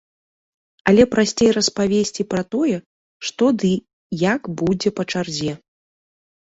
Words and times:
Але 0.91 1.03
прасцей 1.13 1.49
распавесці 1.57 2.21
пра 2.33 2.41
тое, 2.57 2.77
што 3.29 3.43
ды 3.61 3.71
як 4.27 4.53
будзе 4.59 4.89
па 5.01 5.09
чарзе. 5.15 5.51